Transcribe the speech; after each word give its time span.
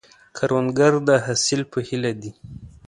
کروندګر 0.37 0.93
د 1.07 1.09
حاصل 1.25 1.61
په 1.71 1.79
هیله 1.87 2.11
دی 2.21 2.31